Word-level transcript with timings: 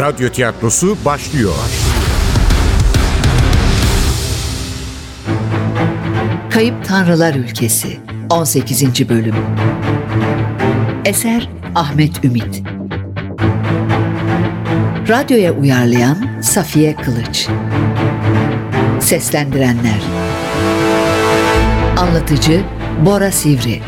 Radyo 0.00 0.28
tiyatrosu 0.28 0.96
başlıyor. 1.04 1.54
Kayıp 6.50 6.84
Tanrılar 6.84 7.34
Ülkesi 7.34 7.98
18. 8.30 9.08
Bölüm. 9.08 9.34
Eser 11.04 11.48
Ahmet 11.74 12.24
Ümit. 12.24 12.62
Radyoya 15.08 15.52
uyarlayan 15.52 16.40
Safiye 16.42 16.96
Kılıç. 16.96 17.48
Seslendirenler. 19.00 20.00
Anlatıcı 21.98 22.62
Bora 23.06 23.32
Sivri. 23.32 23.82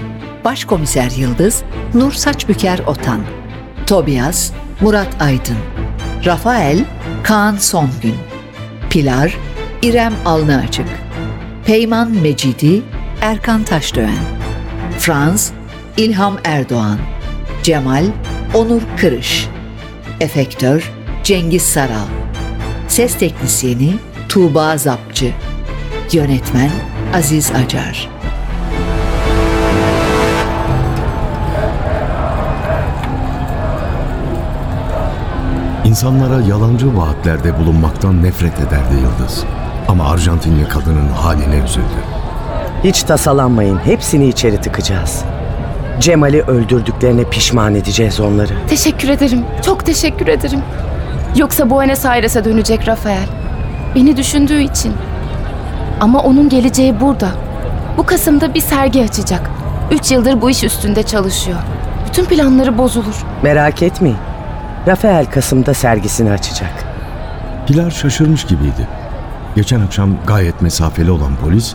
Başkomiser 0.45 1.11
Yıldız 1.11 1.63
Nur 1.95 2.13
Saçbüker 2.13 2.79
Otan. 2.79 3.21
Tobias 3.87 4.51
Murat 4.81 5.23
Aydın 5.23 5.57
Rafael 6.27 6.85
Kaan 7.23 7.57
Songün. 7.57 8.15
Pilar 8.91 9.37
İrem 9.83 10.15
Alnıaçık 10.25 10.87
Peyman 11.67 12.11
Mecidi 12.11 12.83
Erkan 13.21 13.65
Taşdöğen. 13.65 14.25
Franz 14.99 15.53
İlham 15.97 16.39
Erdoğan. 16.45 16.99
Cemal 17.63 18.05
Onur 18.55 18.83
Kırış. 18.97 19.49
Efektör 20.21 20.93
Cengiz 21.25 21.63
Saral. 21.63 22.07
Ses 22.89 23.19
Teknisyeni 23.19 23.95
Tuğba 24.29 24.77
Zapçı. 24.77 25.33
Yönetmen 26.13 26.71
Aziz 27.15 27.51
Acar 27.51 28.09
İnsanlara 35.93 36.41
yalancı 36.41 36.97
vaatlerde 36.97 37.59
bulunmaktan 37.59 38.23
nefret 38.23 38.59
ederdi 38.59 38.95
Yıldız. 39.03 39.45
Ama 39.89 40.11
Arjantinli 40.11 40.69
kadının 40.69 41.09
haline 41.09 41.57
üzüldü. 41.65 42.03
Hiç 42.85 43.03
tasalanmayın. 43.03 43.79
Hepsini 43.79 44.29
içeri 44.29 44.61
tıkacağız. 44.61 45.25
Cemal'i 46.01 46.43
öldürdüklerine 46.43 47.25
pişman 47.25 47.75
edeceğiz 47.75 48.21
onları. 48.21 48.53
Teşekkür 48.69 49.09
ederim. 49.09 49.45
Çok 49.65 49.87
teşekkür 49.87 50.27
ederim. 50.27 50.61
Yoksa 51.37 51.71
Buenos 51.71 52.05
Aires'e 52.05 52.45
dönecek 52.45 52.89
Rafael. 52.89 53.27
Beni 53.95 54.17
düşündüğü 54.17 54.61
için. 54.61 54.93
Ama 56.01 56.23
onun 56.23 56.49
geleceği 56.49 57.01
burada. 57.01 57.29
Bu 57.99 58.07
Kasım'da 58.07 58.55
bir 58.55 58.61
sergi 58.61 59.03
açacak. 59.05 59.51
Üç 59.91 60.13
yıldır 60.13 60.41
bu 60.43 60.51
iş 60.51 60.65
üstünde 60.65 61.03
çalışıyor. 61.03 61.59
Bütün 62.09 62.25
planları 62.25 62.79
bozulur. 62.79 63.25
Merak 63.43 63.83
etmeyin. 63.83 64.32
Rafael 64.87 65.27
Kasım'da 65.27 65.75
sergisini 65.75 66.31
açacak. 66.31 66.85
Pilar 67.67 67.91
şaşırmış 67.91 68.45
gibiydi. 68.45 68.89
Geçen 69.57 69.81
akşam 69.81 70.11
gayet 70.27 70.63
mesafeli 70.63 71.11
olan 71.11 71.37
polis, 71.37 71.75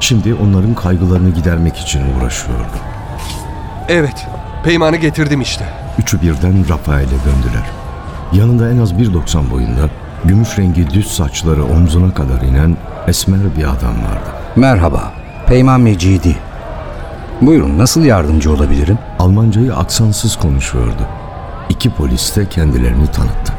şimdi 0.00 0.34
onların 0.34 0.74
kaygılarını 0.74 1.30
gidermek 1.30 1.76
için 1.76 2.00
uğraşıyordu. 2.00 2.76
Evet, 3.88 4.26
peymanı 4.64 4.96
getirdim 4.96 5.40
işte. 5.40 5.64
Üçü 5.98 6.22
birden 6.22 6.68
Rafael'e 6.68 7.06
döndüler. 7.06 7.66
Yanında 8.32 8.70
en 8.70 8.78
az 8.78 8.92
1.90 8.92 9.50
boyunda, 9.50 9.88
gümüş 10.24 10.58
rengi 10.58 10.90
düz 10.90 11.12
saçları 11.12 11.64
omzuna 11.64 12.14
kadar 12.14 12.40
inen 12.40 12.76
esmer 13.06 13.56
bir 13.56 13.64
adam 13.64 13.94
vardı. 14.04 14.30
Merhaba, 14.56 15.12
Peyman 15.46 15.80
Mecidi. 15.80 16.36
Buyurun, 17.40 17.78
nasıl 17.78 18.04
yardımcı 18.04 18.52
olabilirim? 18.52 18.98
Almancayı 19.18 19.74
aksansız 19.74 20.36
konuşuyordu. 20.36 21.06
İki 21.68 21.90
polis 21.90 22.36
de 22.36 22.48
kendilerini 22.48 23.06
tanıttı. 23.06 23.52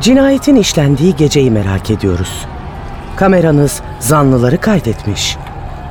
Cinayetin 0.00 0.56
işlendiği 0.56 1.16
geceyi 1.16 1.50
merak 1.50 1.90
ediyoruz. 1.90 2.46
Kameranız 3.16 3.80
zanlıları 3.98 4.60
kaydetmiş. 4.60 5.36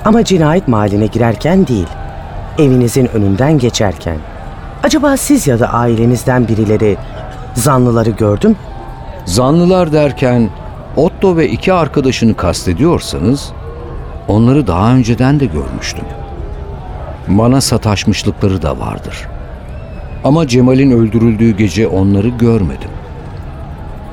Ama 0.06 0.24
cinayet 0.24 0.68
mahalline 0.68 1.08
girerken 1.08 1.68
değil, 1.68 1.88
evinizin 2.58 3.06
önünden 3.06 3.58
geçerken. 3.58 4.18
Acaba 4.84 5.18
siz 5.18 5.48
ya 5.48 5.60
da 5.60 5.74
ailenizden 5.74 6.48
birileri 6.48 6.98
zanlıları 7.54 8.10
gördüm? 8.10 8.56
Zanlılar 9.26 9.92
derken 9.94 10.50
Otto 10.96 11.38
ve 11.38 11.50
iki 11.50 11.74
arkadaşını 11.74 12.36
kastediyorsanız 12.36 13.52
onları 14.28 14.68
daha 14.68 14.94
önceden 14.94 15.40
de 15.40 15.46
görmüştüm. 15.46 16.06
Bana 17.28 17.62
sataşmışlıkları 17.62 18.62
da 18.62 18.80
vardır. 18.80 19.28
Ama 20.24 20.48
Cemal'in 20.48 20.92
öldürüldüğü 20.92 21.58
gece 21.58 21.88
onları 21.88 22.28
görmedim. 22.28 22.90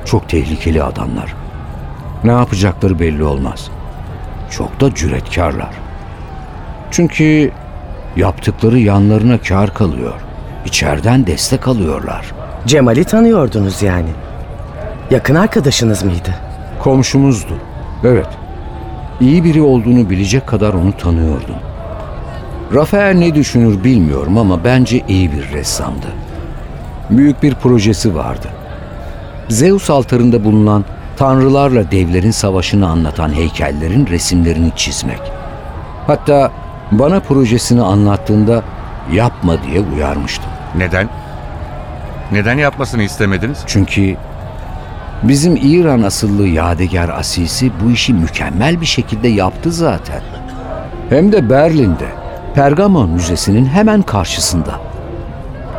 Çok 0.05 0.29
tehlikeli 0.29 0.83
adamlar. 0.83 1.35
Ne 2.23 2.31
yapacakları 2.31 2.99
belli 2.99 3.23
olmaz. 3.23 3.69
Çok 4.49 4.81
da 4.81 4.95
cüretkarlar. 4.95 5.71
Çünkü 6.91 7.51
yaptıkları 8.15 8.79
yanlarına 8.79 9.37
kar 9.37 9.73
kalıyor. 9.73 10.13
İçeriden 10.65 11.27
destek 11.27 11.67
alıyorlar. 11.67 12.25
Cemal'i 12.65 13.03
tanıyordunuz 13.03 13.83
yani. 13.83 14.09
Yakın 15.11 15.35
arkadaşınız 15.35 16.03
mıydı? 16.03 16.35
Komşumuzdu. 16.79 17.53
Evet. 18.03 18.27
İyi 19.21 19.43
biri 19.43 19.61
olduğunu 19.61 20.09
bilecek 20.09 20.47
kadar 20.47 20.73
onu 20.73 20.97
tanıyordum. 20.97 21.55
Rafael 22.73 23.15
ne 23.15 23.35
düşünür 23.35 23.83
bilmiyorum 23.83 24.37
ama 24.37 24.63
bence 24.63 25.03
iyi 25.07 25.31
bir 25.31 25.51
ressamdı. 25.53 26.07
Büyük 27.09 27.43
bir 27.43 27.55
projesi 27.55 28.15
vardı. 28.15 28.47
Zeus 29.49 29.89
altarında 29.89 30.43
bulunan 30.43 30.85
tanrılarla 31.17 31.91
devlerin 31.91 32.31
savaşını 32.31 32.87
anlatan 32.87 33.33
heykellerin 33.33 34.07
resimlerini 34.07 34.71
çizmek. 34.75 35.19
Hatta 36.07 36.51
bana 36.91 37.19
projesini 37.19 37.81
anlattığında 37.81 38.63
yapma 39.13 39.63
diye 39.63 39.79
uyarmıştım. 39.79 40.49
Neden? 40.77 41.09
Neden 42.31 42.57
yapmasını 42.57 43.03
istemediniz? 43.03 43.57
Çünkü 43.67 44.15
bizim 45.23 45.55
İran 45.55 46.01
asıllı 46.01 46.47
Yadigar 46.47 47.09
Asisi 47.09 47.71
bu 47.83 47.91
işi 47.91 48.13
mükemmel 48.13 48.81
bir 48.81 48.85
şekilde 48.85 49.27
yaptı 49.27 49.71
zaten. 49.71 50.21
Hem 51.09 51.31
de 51.31 51.49
Berlin'de, 51.49 52.07
Pergamon 52.57 53.09
Müzesi'nin 53.09 53.65
hemen 53.65 54.01
karşısında. 54.01 54.79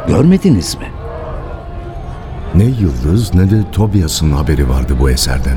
Görmediniz 0.09 0.75
mi? 0.75 0.87
Ne 2.55 2.65
Yıldız 2.65 3.35
ne 3.35 3.51
de 3.51 3.71
Tobias'ın 3.73 4.33
haberi 4.33 4.69
vardı 4.69 4.97
bu 5.01 5.11
eserden. 5.11 5.57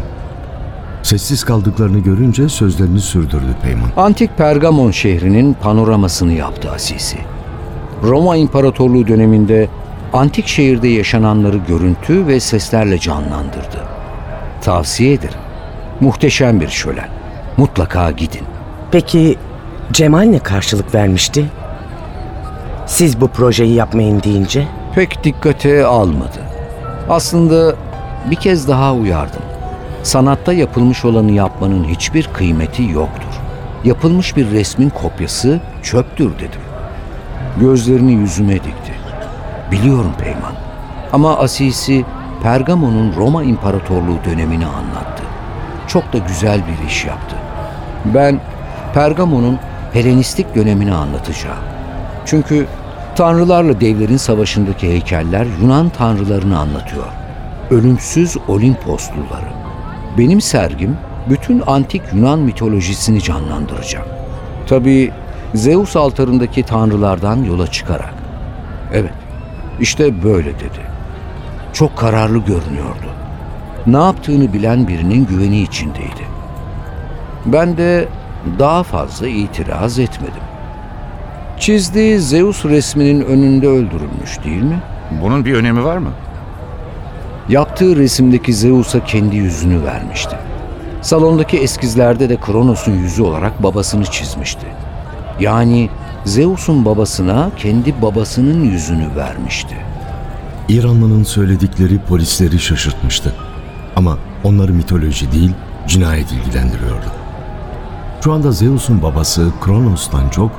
Sessiz 1.04 1.44
kaldıklarını 1.44 2.00
görünce 2.00 2.50
sözlerini 2.50 3.00
sürdürdü 3.00 3.56
Peyman. 3.64 3.90
Antik 3.98 4.38
Pergamon 4.38 4.92
şehrinin 4.92 5.54
panoramasını 5.54 6.34
yaptı 6.34 6.72
Asisi. 6.72 7.18
Roma 8.04 8.36
İmparatorluğu 8.36 9.08
döneminde 9.08 9.70
antik 10.14 10.48
şehirde 10.48 10.88
yaşananları 10.88 11.58
görüntü 11.58 12.28
ve 12.28 12.40
seslerle 12.40 13.00
canlandırdı. 13.00 13.86
Tavsiye 14.62 15.14
ederim. 15.14 15.40
Muhteşem 16.00 16.62
bir 16.62 16.70
şölen. 16.70 17.10
Mutlaka 17.58 18.12
gidin. 18.12 18.44
Peki 18.92 19.38
Cemal 19.92 20.22
ne 20.22 20.40
karşılık 20.40 20.96
vermişti? 20.96 21.46
Siz 22.86 23.22
bu 23.22 23.28
projeyi 23.28 23.74
yapmayın 23.74 24.24
deyince 24.24 24.68
Pek 24.96 25.24
dikkate 25.24 25.86
almadı. 25.86 26.40
Aslında 27.10 27.76
bir 28.32 28.36
kez 28.36 28.68
daha 28.68 28.94
uyardım. 28.94 29.42
Sanatta 30.04 30.54
yapılmış 30.54 31.06
olanı 31.06 31.32
yapmanın 31.32 31.84
hiçbir 31.84 32.28
kıymeti 32.34 32.84
yoktur. 32.84 33.40
Yapılmış 33.84 34.36
bir 34.38 34.52
resmin 34.52 34.90
kopyası 34.90 35.60
çöptür 35.84 36.36
dedim. 36.36 36.62
Gözlerini 37.60 38.14
yüzüme 38.14 38.54
dikti. 38.54 38.94
Biliyorum 39.72 40.14
Peyman. 40.24 40.54
Ama 41.14 41.38
Asisi 41.38 42.06
Pergamon'un 42.44 43.14
Roma 43.18 43.44
İmparatorluğu 43.44 44.18
dönemini 44.26 44.66
anlattı. 44.66 45.24
Çok 45.88 46.14
da 46.14 46.18
güzel 46.18 46.62
bir 46.68 46.88
iş 46.88 47.06
yaptı. 47.06 47.36
Ben 48.06 48.40
Pergamon'un 48.94 49.60
Helenistik 49.94 50.56
dönemini 50.56 50.94
anlatacağım. 50.94 51.58
Çünkü 52.26 52.68
tanrılarla 53.16 53.82
devlerin 53.82 54.18
savaşındaki 54.18 54.88
heykeller 54.88 55.48
Yunan 55.62 55.90
tanrılarını 55.90 56.60
anlatıyor. 56.60 57.06
Ölümsüz 57.70 58.38
Olimposluları. 58.48 59.52
Benim 60.18 60.42
sergim 60.42 60.98
bütün 61.30 61.64
antik 61.68 62.02
Yunan 62.14 62.40
mitolojisini 62.40 63.22
canlandıracak. 63.22 64.06
Tabii 64.68 65.12
Zeus 65.54 65.96
altarındaki 65.96 66.64
tanrılardan 66.64 67.44
yola 67.44 67.68
çıkarak. 67.68 68.14
Evet, 68.94 69.14
işte 69.80 70.24
böyle 70.24 70.56
dedi. 70.56 70.82
Çok 71.74 71.98
kararlı 71.98 72.38
görünüyordu. 72.38 73.08
Ne 73.88 73.98
yaptığını 73.98 74.54
bilen 74.54 74.88
birinin 74.88 75.26
güveni 75.26 75.62
içindeydi. 75.62 76.26
Ben 77.46 77.78
de 77.78 78.08
daha 78.60 78.84
fazla 78.84 79.28
itiraz 79.28 80.00
etmedim. 80.00 80.44
Çizdiği 81.60 82.20
Zeus 82.20 82.66
resminin 82.66 83.22
önünde 83.22 83.68
öldürülmüş 83.68 84.44
değil 84.46 84.62
mi? 84.62 84.80
Bunun 85.22 85.46
bir 85.46 85.54
önemi 85.54 85.84
var 85.84 85.98
mı? 85.98 86.10
Yaptığı 87.50 87.96
resimdeki 87.96 88.54
Zeus'a 88.54 89.04
kendi 89.04 89.36
yüzünü 89.36 89.84
vermişti. 89.84 90.36
Salondaki 91.02 91.58
eskizlerde 91.58 92.30
de 92.30 92.38
Kronos'un 92.38 92.92
yüzü 92.92 93.22
olarak 93.24 93.64
babasını 93.64 94.06
çizmişti. 94.06 94.66
Yani 95.40 95.90
Zeus'un 96.26 96.86
babasına 96.86 97.50
kendi 97.58 98.02
babasının 98.02 98.64
yüzünü 98.64 99.16
vermişti. 99.16 99.76
İranlı'nın 100.70 101.24
söyledikleri 101.24 102.00
polisleri 102.00 102.60
şaşırtmıştı. 102.60 103.34
Ama 103.96 104.18
onları 104.44 104.74
mitoloji 104.74 105.32
değil, 105.32 105.52
cinayet 105.88 106.32
ilgilendiriyordu. 106.32 107.21
Şu 108.24 108.34
anda 108.34 108.52
Zeus'un 108.52 109.02
babası 109.02 109.52
Kronos'tan 109.62 110.30
çok 110.30 110.52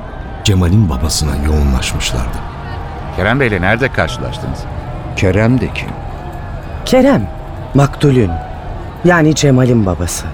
Cemal'in 0.43 0.89
babasına 0.89 1.31
yoğunlaşmışlardı. 1.45 2.37
Kerem 3.15 3.39
Bey'le 3.39 3.61
nerede 3.61 3.89
karşılaştınız? 3.91 4.59
Kerem 5.15 5.61
de 5.61 5.67
kim? 5.73 5.89
Kerem, 6.85 7.29
Maktulün. 7.73 8.31
Yani 9.05 9.35
Cemal'in 9.35 9.85
babası. 9.85 10.25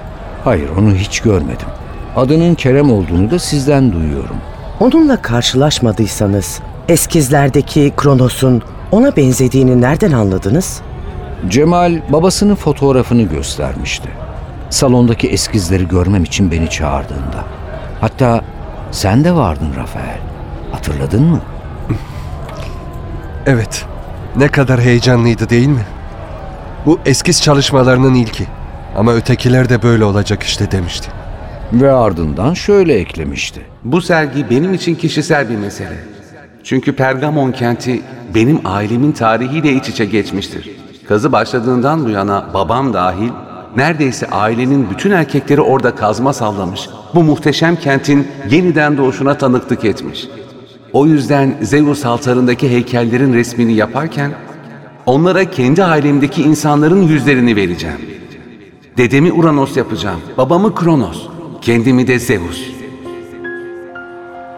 Hayır 0.44 0.70
onu 0.70 0.96
hiç 0.96 1.20
görmedim. 1.20 1.68
Adının 2.16 2.56
Kerem 2.56 2.92
olduğunu 2.92 3.32
da 3.32 3.40
sizden 3.40 3.92
duyuyorum. 3.92 4.38
Onunla 4.80 5.22
karşılaşmadıysanız 5.22 6.60
eskizlerdeki 6.88 7.94
Kronos'un 7.98 8.62
ona 8.92 9.16
benzediğini 9.16 9.82
nereden 9.82 10.12
anladınız? 10.12 10.82
Cemal 11.48 12.02
babasının 12.10 12.56
fotoğrafını 12.56 13.22
göstermişti. 13.22 14.10
Salondaki 14.70 15.28
eskizleri 15.28 15.88
görmem 15.88 16.24
için 16.24 16.52
beni 16.52 16.70
çağırdığında. 16.70 17.44
Hatta 18.02 18.42
sen 18.92 19.24
de 19.24 19.36
vardın 19.36 19.76
Rafael. 19.78 20.20
Hatırladın 20.72 21.24
mı? 21.24 21.42
Evet. 23.46 23.86
Ne 24.36 24.48
kadar 24.48 24.82
heyecanlıydı 24.82 25.50
değil 25.50 25.68
mi? 25.68 25.86
Bu 26.86 27.00
eskiz 27.06 27.42
çalışmalarının 27.42 28.14
ilki. 28.14 28.48
Ama 28.98 29.14
ötekiler 29.14 29.70
de 29.70 29.84
böyle 29.84 30.04
olacak 30.04 30.44
işte 30.44 30.72
demişti. 30.72 31.10
Ve 31.74 31.92
ardından 31.92 32.54
şöyle 32.54 32.94
eklemişti. 32.94 33.62
Bu 33.84 34.02
sergi 34.02 34.50
benim 34.50 34.74
için 34.74 34.96
kişisel 34.96 35.50
bir 35.50 35.56
mesele. 35.56 35.98
Çünkü 36.64 36.96
Pergamon 36.96 37.52
kenti 37.52 38.02
benim 38.36 38.62
ailemin 38.66 39.12
tarihiyle 39.12 39.72
iç 39.74 39.90
içe 39.90 40.06
geçmiştir. 40.06 40.70
Kazı 41.08 41.32
başladığından 41.32 42.06
bu 42.06 42.10
yana 42.10 42.46
babam 42.54 42.94
dahil 42.94 43.30
neredeyse 43.76 44.28
ailenin 44.28 44.90
bütün 44.90 45.12
erkekleri 45.12 45.62
orada 45.62 45.96
kazma 45.96 46.34
sallamış. 46.34 46.90
Bu 47.16 47.24
muhteşem 47.24 47.76
kentin 47.76 48.28
yeniden 48.50 48.98
doğuşuna 48.98 49.38
tanıklık 49.38 49.86
etmiş. 49.86 50.28
O 50.94 51.06
yüzden 51.06 51.58
Zeus 51.62 52.06
altarındaki 52.06 52.70
heykellerin 52.70 53.34
resmini 53.34 53.74
yaparken 53.74 54.32
onlara 55.06 55.52
kendi 55.52 55.84
ailemdeki 55.84 56.42
insanların 56.42 57.02
yüzlerini 57.02 57.56
vereceğim. 57.56 57.98
Dedemi 58.98 59.32
Uranos 59.32 59.78
yapacağım, 59.78 60.20
babamı 60.38 60.76
Kronos, 60.76 61.28
kendimi 61.62 62.08
de 62.08 62.20
Zeus. 62.20 62.62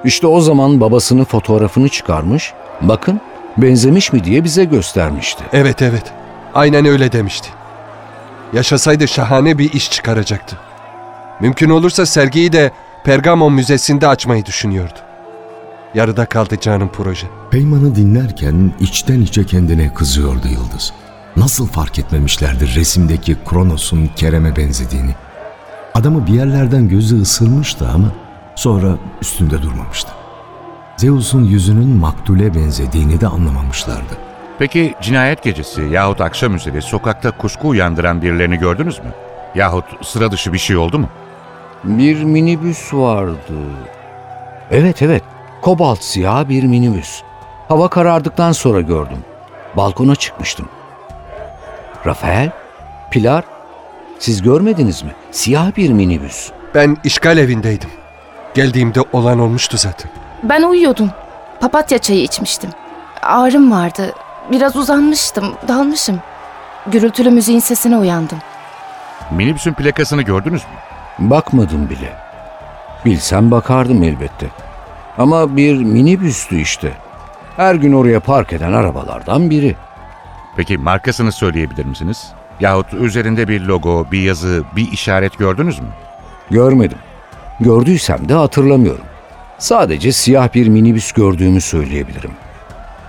İşte 0.06 0.28
o 0.28 0.42
zaman 0.42 0.82
babasının 0.82 1.24
fotoğrafını 1.24 1.90
çıkarmış. 1.90 2.54
Bakın 2.82 3.22
benzemiş 3.58 4.14
mi 4.14 4.24
diye 4.24 4.44
bize 4.44 4.66
göstermişti. 4.66 5.44
Evet 5.54 5.82
evet. 5.82 6.04
Aynen 6.54 6.86
öyle 6.86 7.12
demişti. 7.12 7.50
Yaşasaydı 8.54 9.08
şahane 9.08 9.58
bir 9.58 9.74
iş 9.74 9.92
çıkaracaktı. 9.92 10.58
Mümkün 11.40 11.70
olursa 11.70 12.06
sergiyi 12.06 12.52
de 12.52 12.72
Pergamon 13.04 13.54
Müzesi'nde 13.54 14.08
açmayı 14.08 14.46
düşünüyordu. 14.46 15.00
Yarıda 15.96 16.26
kaldı 16.26 16.60
canım 16.62 16.90
proje. 16.94 17.28
Peyman'ı 17.52 17.96
dinlerken 17.96 18.74
içten 18.80 19.22
içe 19.22 19.46
kendine 19.46 19.94
kızıyordu 19.94 20.48
Yıldız. 20.48 20.94
Nasıl 21.36 21.68
fark 21.68 22.00
etmemişlerdi 22.00 22.76
resimdeki 22.76 23.38
Kronos'un 23.50 24.10
Kerem'e 24.16 24.56
benzediğini. 24.56 25.16
Adamı 25.94 26.28
bir 26.28 26.34
yerlerden 26.34 26.90
gözü 26.90 27.22
ısırmıştı 27.22 27.90
ama 27.90 28.12
sonra 28.56 28.98
üstünde 29.22 29.62
durmamıştı. 29.62 30.10
Zeus'un 30.98 31.44
yüzünün 31.44 31.90
maktule 31.90 32.56
benzediğini 32.56 33.22
de 33.22 33.28
anlamamışlardı. 33.28 34.31
Peki 34.60 34.94
cinayet 35.02 35.44
gecesi 35.44 35.82
yahut 35.82 36.22
akşam 36.22 36.56
üzeri 36.56 36.82
sokakta 36.82 37.32
kuşku 37.32 37.68
uyandıran 37.68 38.22
birilerini 38.22 38.58
gördünüz 38.58 39.00
mü? 39.00 39.12
Yahut 39.56 40.06
sıra 40.06 40.32
dışı 40.32 40.54
bir 40.54 40.58
şey 40.58 40.78
oldu 40.78 41.00
mu? 41.00 41.10
Bir 41.84 42.24
minibüs 42.24 42.94
vardı. 42.94 43.54
Evet 44.72 45.02
evet. 45.02 45.24
Kobalt 45.62 46.04
siyah 46.04 46.50
bir 46.50 46.64
minibüs. 46.64 47.22
Hava 47.68 47.88
karardıktan 47.88 48.52
sonra 48.52 48.82
gördüm. 48.82 49.18
Balkona 49.78 50.16
çıkmıştım. 50.16 50.70
Rafael, 52.06 52.50
Pilar, 53.12 53.44
siz 54.20 54.42
görmediniz 54.42 55.04
mi? 55.04 55.12
Siyah 55.32 55.78
bir 55.78 55.90
minibüs. 55.90 56.52
Ben 56.76 56.98
işgal 57.04 57.38
evindeydim. 57.38 57.90
Geldiğimde 58.54 59.00
olan 59.14 59.40
olmuştu 59.40 59.78
zaten. 59.78 60.12
Ben 60.44 60.64
uyuyordum. 60.64 61.10
Papatya 61.62 61.98
çayı 61.98 62.24
içmiştim. 62.24 62.70
Ağrım 63.22 63.72
vardı. 63.72 64.14
Biraz 64.52 64.76
uzanmıştım, 64.76 65.54
dalmışım. 65.68 66.20
Gürültülü 66.88 67.30
müziğin 67.30 67.60
sesine 67.60 67.98
uyandım. 67.98 68.38
Minibüsün 69.32 69.74
plakasını 69.74 70.22
gördünüz 70.22 70.62
mü? 70.64 71.30
Bakmadım 71.30 71.90
bile. 71.90 72.14
Bilsem 73.06 73.52
bakardım 73.52 74.04
elbette. 74.04 74.48
Ama 75.18 75.58
bir 75.58 75.78
minibüstü 75.78 76.60
işte. 76.62 76.92
Her 77.58 77.76
gün 77.76 77.94
oraya 77.94 78.20
park 78.20 78.54
eden 78.54 78.74
arabalardan 78.74 79.50
biri. 79.50 79.76
Peki 80.56 80.78
markasını 80.78 81.32
söyleyebilir 81.32 81.86
misiniz? 81.86 82.32
Yahut 82.60 82.94
üzerinde 82.94 83.48
bir 83.48 83.62
logo, 83.62 84.06
bir 84.12 84.22
yazı, 84.22 84.64
bir 84.76 84.92
işaret 84.92 85.38
gördünüz 85.38 85.80
mü? 85.80 85.88
Görmedim. 86.50 86.98
Gördüysem 87.60 88.30
de 88.30 88.34
hatırlamıyorum. 88.34 89.06
Sadece 89.58 90.12
siyah 90.12 90.54
bir 90.54 90.68
minibüs 90.68 91.12
gördüğümü 91.12 91.62
söyleyebilirim. 91.62 92.32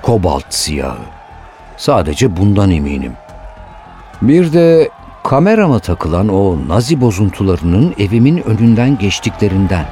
Kobalt 0.02 0.44
siyahı. 0.54 0.98
Sadece 1.82 2.36
bundan 2.36 2.70
eminim. 2.70 3.12
Bir 4.22 4.52
de 4.52 4.90
kamerama 5.24 5.78
takılan 5.78 6.28
o 6.28 6.58
nazi 6.68 7.00
bozuntularının 7.00 7.94
evimin 7.98 8.42
önünden 8.42 8.98
geçtiklerinden. 8.98 9.86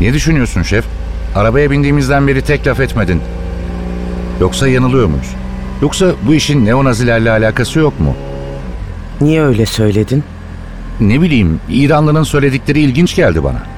Ne 0.00 0.12
düşünüyorsun 0.12 0.62
şef? 0.62 0.84
Arabaya 1.34 1.70
bindiğimizden 1.70 2.28
beri 2.28 2.42
tek 2.42 2.66
laf 2.66 2.80
etmedin. 2.80 3.20
Yoksa 4.40 4.68
yanılıyor 4.68 5.06
muyuz? 5.06 5.34
Yoksa 5.82 6.12
bu 6.26 6.34
işin 6.34 6.64
neonazilerle 6.64 7.30
alakası 7.30 7.78
yok 7.78 8.00
mu? 8.00 8.14
Niye 9.20 9.42
öyle 9.42 9.66
söyledin? 9.66 10.24
Ne 11.00 11.20
bileyim, 11.20 11.60
İranlı'nın 11.68 12.22
söyledikleri 12.22 12.80
ilginç 12.80 13.16
geldi 13.16 13.44
bana. 13.44 13.71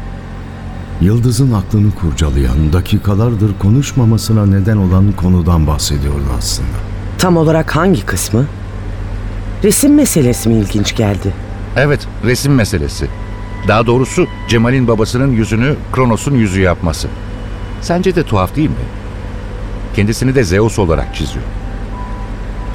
Yıldız'ın 1.01 1.53
aklını 1.53 1.91
kurcalayan, 1.95 2.73
dakikalardır 2.73 3.59
konuşmamasına 3.59 4.47
neden 4.47 4.77
olan 4.77 5.13
konudan 5.13 5.67
bahsediyordu 5.67 6.25
aslında. 6.39 6.69
Tam 7.19 7.37
olarak 7.37 7.77
hangi 7.77 8.07
kısmı? 8.07 8.47
Resim 9.65 9.95
meselesi 9.95 10.49
mi 10.49 10.55
ilginç 10.55 10.97
geldi? 10.97 11.35
Evet, 11.77 12.07
resim 12.25 12.55
meselesi. 12.55 13.09
Daha 13.69 13.87
doğrusu 13.87 14.27
Cemal'in 14.49 14.89
babasının 14.89 15.33
yüzünü 15.33 15.75
Kronos'un 15.93 16.35
yüzü 16.35 16.61
yapması. 16.61 17.09
Sence 17.81 18.17
de 18.17 18.23
tuhaf 18.23 18.57
değil 18.57 18.71
mi? 18.71 18.77
Kendisini 19.97 20.35
de 20.35 20.45
Zeus 20.45 20.79
olarak 20.79 21.15
çiziyor. 21.15 21.45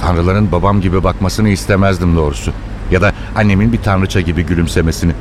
Tanrıların 0.01 0.51
babam 0.51 0.81
gibi 0.81 1.03
bakmasını 1.03 1.49
istemezdim 1.49 2.15
doğrusu. 2.15 2.51
Ya 2.91 3.01
da 3.01 3.13
annemin 3.35 3.73
bir 3.73 3.77
tanrıça 3.81 4.21
gibi 4.21 4.45
gülümsemesini. 4.45 5.11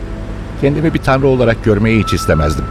Kendimi 0.61 0.95
bir 0.95 0.99
tanrı 0.99 1.26
olarak 1.26 1.64
görmeyi 1.64 2.02
hiç 2.02 2.12
istemezdim. 2.12 2.64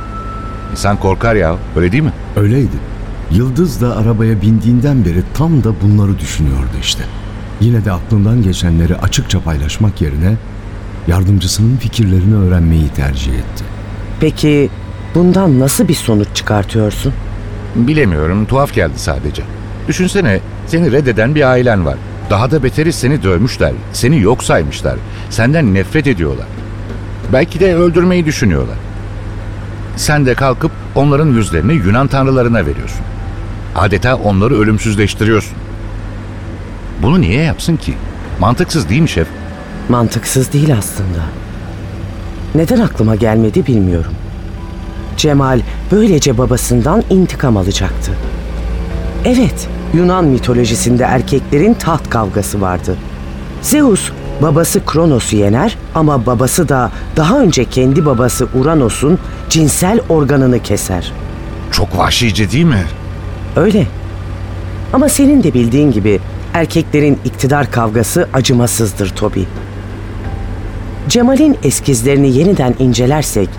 İnsan 0.72 0.98
korkar 0.98 1.36
ya, 1.36 1.56
öyle 1.76 1.92
değil 1.92 2.04
mi? 2.04 2.14
Öyleydi. 2.36 2.78
Yıldız 3.32 3.82
da 3.82 3.98
arabaya 3.98 4.42
bindiğinden 4.42 5.06
beri 5.06 5.24
tam 5.34 5.64
da 5.64 5.70
bunları 5.82 6.20
düşünüyordu 6.20 6.78
işte. 6.82 7.04
Yine 7.62 7.86
de 7.86 7.92
aklından 7.92 8.44
geçenleri 8.44 8.96
açıkça 8.96 9.40
paylaşmak 9.40 10.02
yerine 10.02 10.34
yardımcısının 11.08 11.78
fikirlerini 11.78 12.36
öğrenmeyi 12.36 12.90
tercih 12.90 13.34
etti. 13.34 13.64
Peki 14.20 14.70
bundan 15.16 15.60
nasıl 15.60 15.88
bir 15.88 15.94
sonuç 15.94 16.28
çıkartıyorsun? 16.34 17.14
Bilemiyorum, 17.76 18.46
tuhaf 18.46 18.74
geldi 18.74 18.94
sadece. 19.00 19.44
Düşünsene, 19.88 20.40
seni 20.68 20.92
reddeden 20.92 21.36
bir 21.36 21.50
ailen 21.50 21.86
var. 21.86 21.98
Daha 22.30 22.52
da 22.52 22.64
beteri 22.64 22.94
seni 22.94 23.24
dövmüşler, 23.24 23.74
seni 23.94 24.22
yok 24.22 24.44
saymışlar. 24.44 24.96
Senden 25.30 25.74
nefret 25.74 26.08
ediyorlar. 26.08 26.46
Belki 27.34 27.60
de 27.60 27.76
öldürmeyi 27.76 28.26
düşünüyorlar. 28.26 28.78
Sen 29.98 30.26
de 30.26 30.36
kalkıp 30.36 30.72
onların 30.96 31.28
yüzlerini 31.28 31.74
Yunan 31.74 32.08
tanrılarına 32.08 32.66
veriyorsun. 32.66 33.02
Adeta 33.76 34.16
onları 34.16 34.56
ölümsüzleştiriyorsun. 34.56 35.58
Bunu 37.02 37.22
niye 37.22 37.44
yapsın 37.44 37.76
ki? 37.78 37.94
Mantıksız 38.40 38.90
değil 38.90 39.02
mi 39.02 39.10
şef? 39.10 39.28
Mantıksız 39.90 40.54
değil 40.54 40.78
aslında. 40.78 41.20
Neden 42.56 42.80
aklıma 42.80 43.16
gelmedi 43.16 43.68
bilmiyorum. 43.68 44.12
Cemal 45.18 45.62
böylece 45.92 46.38
babasından 46.38 47.04
intikam 47.10 47.58
alacaktı. 47.58 48.12
Evet, 49.26 49.68
Yunan 49.94 50.26
mitolojisinde 50.26 51.04
erkeklerin 51.04 51.74
taht 51.74 52.10
kavgası 52.10 52.62
vardı. 52.62 52.96
Zeus 53.62 54.12
babası 54.42 54.86
Kronos'u 54.86 55.36
yener 55.36 55.78
ama 55.96 56.26
babası 56.26 56.70
da 56.70 56.92
daha 57.16 57.40
önce 57.40 57.66
kendi 57.66 58.06
babası 58.06 58.48
Uranos'un 58.60 59.20
cinsel 59.50 60.00
organını 60.10 60.64
keser. 60.64 61.14
Çok 61.72 61.98
vahşice 61.98 62.52
değil 62.52 62.66
mi? 62.66 62.84
Öyle. 63.56 63.88
Ama 64.94 65.10
senin 65.10 65.44
de 65.44 65.54
bildiğin 65.54 65.92
gibi 65.92 66.20
erkeklerin 66.54 67.20
iktidar 67.26 67.72
kavgası 67.72 68.28
acımasızdır 68.34 69.10
Toby. 69.10 69.42
Cemal'in 71.10 71.58
eskizlerini 71.64 72.38
yeniden 72.38 72.76
incelersek 72.80 73.50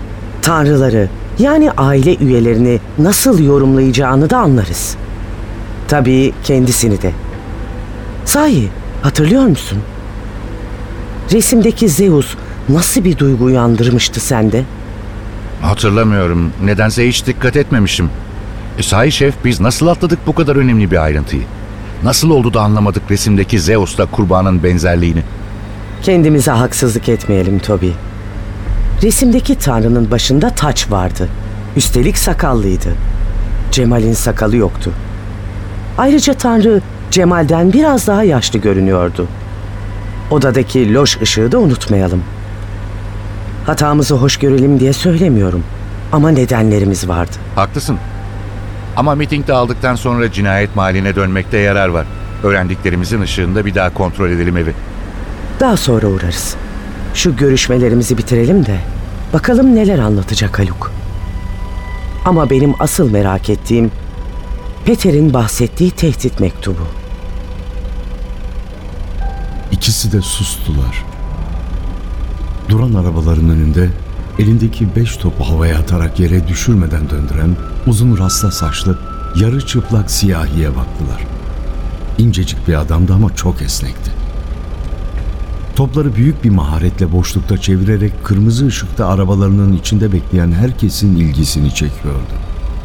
tanrıları 0.41 1.09
yani 1.39 1.71
aile 1.71 2.15
üyelerini 2.15 2.79
nasıl 2.97 3.39
yorumlayacağını 3.39 4.29
da 4.29 4.37
anlarız. 4.37 4.95
Tabii 5.87 6.33
kendisini 6.43 7.01
de. 7.01 7.11
Sahi 8.25 8.69
hatırlıyor 9.01 9.43
musun? 9.43 9.77
Resimdeki 11.31 11.89
Zeus 11.89 12.35
nasıl 12.69 13.03
bir 13.03 13.17
duygu 13.17 13.43
uyandırmıştı 13.43 14.19
sende? 14.19 14.63
Hatırlamıyorum. 15.61 16.51
Nedense 16.63 17.07
hiç 17.07 17.25
dikkat 17.25 17.55
etmemişim. 17.57 18.09
E, 18.77 18.83
sahi 18.83 19.11
şef 19.11 19.35
biz 19.45 19.59
nasıl 19.61 19.87
atladık 19.87 20.19
bu 20.27 20.35
kadar 20.35 20.55
önemli 20.55 20.91
bir 20.91 21.03
ayrıntıyı? 21.03 21.41
Nasıl 22.03 22.29
oldu 22.29 22.53
da 22.53 22.61
anlamadık 22.61 23.11
resimdeki 23.11 23.59
Zeus'la 23.59 24.05
kurbanın 24.05 24.63
benzerliğini? 24.63 25.23
Kendimize 26.03 26.51
haksızlık 26.51 27.09
etmeyelim 27.09 27.59
Toby. 27.59 27.89
Resimdeki 29.03 29.55
tanrının 29.55 30.11
başında 30.11 30.49
taç 30.49 30.91
vardı. 30.91 31.29
Üstelik 31.75 32.17
sakallıydı. 32.17 32.89
Cemal'in 33.71 34.13
sakalı 34.13 34.55
yoktu. 34.57 34.91
Ayrıca 35.97 36.33
tanrı 36.33 36.81
Cemal'den 37.11 37.73
biraz 37.73 38.07
daha 38.07 38.23
yaşlı 38.23 38.59
görünüyordu. 38.59 39.27
Odadaki 40.31 40.93
loş 40.93 41.21
ışığı 41.21 41.51
da 41.51 41.57
unutmayalım. 41.59 42.23
Hatamızı 43.65 44.15
hoş 44.15 44.37
görelim 44.37 44.79
diye 44.79 44.93
söylemiyorum. 44.93 45.63
Ama 46.11 46.29
nedenlerimiz 46.29 47.07
vardı. 47.07 47.31
Haklısın. 47.55 47.97
Ama 48.95 49.15
mitingde 49.15 49.53
aldıktan 49.53 49.95
sonra 49.95 50.31
cinayet 50.31 50.75
mahalline 50.75 51.15
dönmekte 51.15 51.57
yarar 51.57 51.87
var. 51.87 52.05
Öğrendiklerimizin 52.43 53.21
ışığında 53.21 53.65
bir 53.65 53.75
daha 53.75 53.93
kontrol 53.93 54.29
edelim 54.29 54.57
evi. 54.57 54.73
Daha 55.59 55.77
sonra 55.77 56.07
uğrarız. 56.07 56.55
Şu 57.13 57.35
görüşmelerimizi 57.35 58.17
bitirelim 58.17 58.65
de 58.65 58.79
bakalım 59.33 59.75
neler 59.75 59.99
anlatacak 59.99 60.59
Haluk. 60.59 60.91
Ama 62.25 62.49
benim 62.49 62.73
asıl 62.79 63.11
merak 63.11 63.49
ettiğim 63.49 63.91
Peter'in 64.85 65.33
bahsettiği 65.33 65.91
tehdit 65.91 66.39
mektubu. 66.39 66.98
İkisi 69.99 70.17
de 70.17 70.21
sustular. 70.21 71.05
Duran 72.69 72.93
arabaların 72.93 73.49
önünde 73.49 73.89
elindeki 74.39 74.95
beş 74.95 75.17
topu 75.17 75.43
havaya 75.43 75.79
atarak 75.79 76.19
yere 76.19 76.47
düşürmeden 76.47 77.09
döndüren 77.09 77.55
uzun 77.87 78.17
rasta 78.17 78.51
saçlı 78.51 78.99
yarı 79.35 79.65
çıplak 79.65 80.11
siyahiye 80.11 80.69
baktılar. 80.69 81.25
İncecik 82.17 82.67
bir 82.67 82.73
adamdı 82.73 83.13
ama 83.13 83.35
çok 83.35 83.61
esnekti. 83.61 84.11
Topları 85.75 86.15
büyük 86.15 86.43
bir 86.43 86.49
maharetle 86.49 87.11
boşlukta 87.11 87.57
çevirerek 87.57 88.23
kırmızı 88.23 88.65
ışıkta 88.65 89.07
arabalarının 89.07 89.73
içinde 89.73 90.13
bekleyen 90.13 90.51
herkesin 90.51 91.15
ilgisini 91.15 91.69
çekiyordu. 91.73 92.33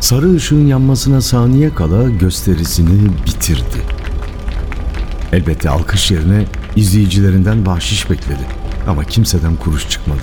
Sarı 0.00 0.34
ışığın 0.34 0.66
yanmasına 0.66 1.20
saniye 1.20 1.74
kala 1.74 2.10
gösterisini 2.10 3.10
bitirdi. 3.26 3.93
Elbette 5.32 5.70
alkış 5.70 6.10
yerine 6.10 6.44
izleyicilerinden 6.76 7.66
bahşiş 7.66 8.10
bekledi 8.10 8.46
ama 8.88 9.04
kimseden 9.04 9.56
kuruş 9.56 9.88
çıkmadı. 9.88 10.20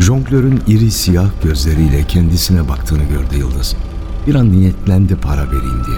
Jonglörün 0.00 0.62
iri 0.66 0.90
siyah 0.90 1.28
gözleriyle 1.42 2.04
kendisine 2.06 2.68
baktığını 2.68 3.04
gördü 3.04 3.36
Yıldız. 3.38 3.76
Bir 4.26 4.34
an 4.34 4.52
niyetlendi 4.52 5.16
para 5.16 5.46
vereyim 5.46 5.82
diye. 5.86 5.96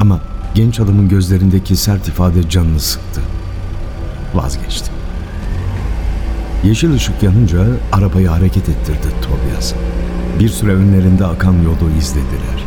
Ama 0.00 0.20
genç 0.54 0.80
adamın 0.80 1.08
gözlerindeki 1.08 1.76
sert 1.76 2.08
ifade 2.08 2.50
canını 2.50 2.80
sıktı. 2.80 3.20
Vazgeçti. 4.34 4.90
Yeşil 6.64 6.94
ışık 6.94 7.22
yanınca 7.22 7.66
arabayı 7.92 8.28
hareket 8.28 8.68
ettirdi 8.68 9.08
Tobias. 9.22 9.72
Bir 10.40 10.48
süre 10.48 10.74
önlerinde 10.74 11.26
akan 11.26 11.52
yolu 11.52 11.90
izlediler. 11.98 12.64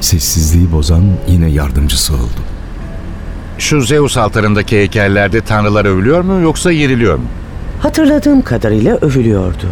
Sessizliği 0.00 0.72
bozan 0.72 1.04
yine 1.28 1.48
yardımcısı 1.48 2.14
oldu. 2.14 2.55
Şu 3.58 3.80
Zeus 3.80 4.16
altarındaki 4.16 4.76
heykellerde 4.76 5.40
tanrılar 5.40 5.84
övülüyor 5.84 6.20
mu 6.20 6.40
yoksa 6.40 6.72
yeriliyor 6.72 7.16
mu? 7.16 7.24
Hatırladığım 7.80 8.42
kadarıyla 8.42 8.96
övülüyordu. 8.96 9.66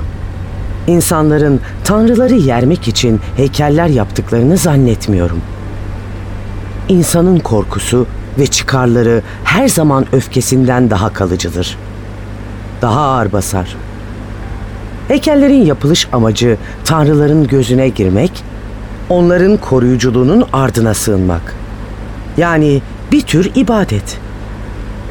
İnsanların 0.86 1.60
tanrıları 1.84 2.34
yermek 2.34 2.88
için 2.88 3.20
heykeller 3.36 3.86
yaptıklarını 3.86 4.56
zannetmiyorum. 4.56 5.40
İnsanın 6.88 7.38
korkusu 7.38 8.06
ve 8.38 8.46
çıkarları 8.46 9.22
her 9.44 9.68
zaman 9.68 10.06
öfkesinden 10.12 10.90
daha 10.90 11.12
kalıcıdır. 11.12 11.78
Daha 12.82 13.00
ağır 13.00 13.32
basar. 13.32 13.76
Heykellerin 15.08 15.64
yapılış 15.64 16.08
amacı 16.12 16.56
tanrıların 16.84 17.46
gözüne 17.46 17.88
girmek, 17.88 18.44
onların 19.08 19.56
koruyuculuğunun 19.56 20.44
ardına 20.52 20.94
sığınmak. 20.94 21.54
Yani 22.36 22.82
bir 23.14 23.20
tür 23.20 23.50
ibadet. 23.54 24.18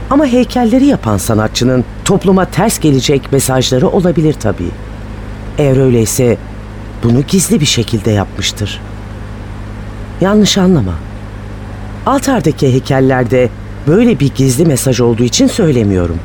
Ama 0.10 0.26
heykelleri 0.26 0.86
yapan 0.86 1.18
sanatçının 1.18 1.86
topluma 2.06 2.46
ters 2.46 2.80
gelecek 2.80 3.32
mesajları 3.32 3.88
olabilir 3.88 4.34
tabii. 4.34 4.72
Eğer 5.58 5.78
öyleyse 5.78 6.38
bunu 7.04 7.22
gizli 7.22 7.60
bir 7.60 7.66
şekilde 7.66 8.12
yapmıştır. 8.12 8.82
Yanlış 10.22 10.58
anlama. 10.58 10.94
Altardaki 12.06 12.74
heykellerde 12.74 13.50
böyle 13.88 14.20
bir 14.20 14.32
gizli 14.36 14.66
mesaj 14.66 15.00
olduğu 15.00 15.24
için 15.24 15.48
söylemiyorum. 15.48 16.20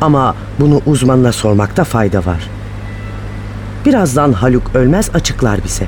Ama 0.00 0.34
bunu 0.60 0.80
uzmanına 0.86 1.32
sormakta 1.32 1.84
fayda 1.84 2.18
var. 2.18 2.50
Birazdan 3.86 4.32
Haluk 4.32 4.70
Ölmez 4.74 5.10
açıklar 5.14 5.64
bize. 5.64 5.86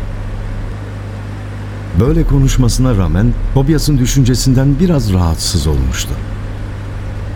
Böyle 2.01 2.25
konuşmasına 2.25 2.97
rağmen 2.97 3.33
Tobias'ın 3.55 3.99
düşüncesinden 3.99 4.81
biraz 4.81 5.13
rahatsız 5.13 5.67
olmuştu. 5.67 6.11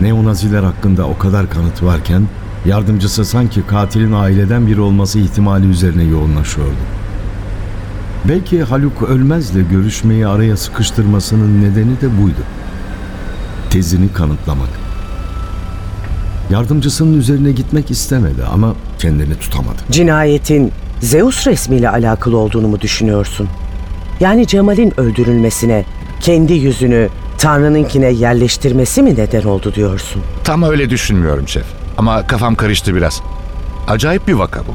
Neonaziler 0.01 0.63
hakkında 0.63 1.07
o 1.07 1.17
kadar 1.17 1.49
kanıt 1.49 1.83
varken 1.83 2.27
yardımcısı 2.65 3.25
sanki 3.25 3.67
katilin 3.67 4.11
aileden 4.11 4.67
biri 4.67 4.81
olması 4.81 5.19
ihtimali 5.19 5.67
üzerine 5.67 6.03
yoğunlaşıyordu. 6.03 6.71
Belki 8.29 8.63
Haluk 8.63 9.03
Ölmez'le 9.03 9.69
görüşmeyi 9.71 10.27
araya 10.27 10.57
sıkıştırmasının 10.57 11.63
nedeni 11.63 12.01
de 12.01 12.21
buydu. 12.21 12.41
Tezini 13.69 14.13
kanıtlamak. 14.13 14.69
Yardımcısının 16.49 17.17
üzerine 17.19 17.51
gitmek 17.51 17.91
istemedi 17.91 18.43
ama 18.53 18.75
kendini 18.99 19.35
tutamadı. 19.35 19.77
Cinayetin 19.91 20.71
Zeus 21.01 21.47
resmiyle 21.47 21.89
alakalı 21.89 22.37
olduğunu 22.37 22.67
mu 22.67 22.81
düşünüyorsun? 22.81 23.49
Yani 24.19 24.47
Cemal'in 24.47 24.99
öldürülmesine 24.99 25.85
kendi 26.21 26.53
yüzünü 26.53 27.09
Tanrı'nınkine 27.37 28.09
yerleştirmesi 28.09 29.01
mi 29.01 29.15
neden 29.15 29.43
oldu 29.43 29.73
diyorsun? 29.75 30.21
Tam 30.43 30.63
öyle 30.63 30.89
düşünmüyorum 30.89 31.47
şef. 31.47 31.65
Ama 31.97 32.27
kafam 32.27 32.55
karıştı 32.55 32.95
biraz. 32.95 33.21
Acayip 33.87 34.27
bir 34.27 34.33
vaka 34.33 34.59
bu. 34.59 34.71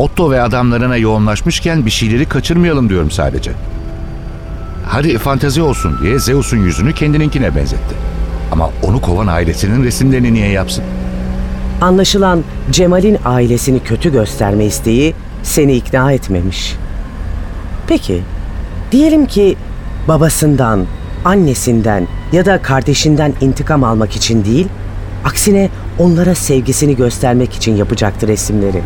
Otto 0.00 0.30
ve 0.30 0.42
adamlarına 0.42 0.96
yoğunlaşmışken 0.96 1.86
bir 1.86 1.90
şeyleri 1.90 2.26
kaçırmayalım 2.26 2.88
diyorum 2.88 3.10
sadece. 3.10 3.52
Hadi 4.86 5.18
fantezi 5.18 5.62
olsun 5.62 5.98
diye 6.02 6.18
Zeus'un 6.18 6.56
yüzünü 6.56 6.92
kendininkine 6.94 7.56
benzetti. 7.56 7.94
Ama 8.52 8.70
onu 8.82 9.00
kovan 9.00 9.26
ailesinin 9.26 9.84
resimlerini 9.84 10.34
niye 10.34 10.48
yapsın? 10.48 10.84
Anlaşılan 11.80 12.44
Cemal'in 12.70 13.18
ailesini 13.24 13.80
kötü 13.80 14.12
gösterme 14.12 14.64
isteği 14.64 15.14
seni 15.42 15.72
ikna 15.72 16.12
etmemiş. 16.12 16.74
Peki, 17.88 18.22
diyelim 18.92 19.26
ki 19.26 19.56
babasından, 20.08 20.86
annesinden 21.24 22.06
ya 22.32 22.46
da 22.46 22.62
kardeşinden 22.62 23.32
intikam 23.40 23.84
almak 23.84 24.16
için 24.16 24.44
değil, 24.44 24.68
aksine 25.24 25.70
onlara 25.98 26.34
sevgisini 26.34 26.96
göstermek 26.96 27.54
için 27.54 27.76
yapacaktı 27.76 28.28
resimleri. 28.28 28.82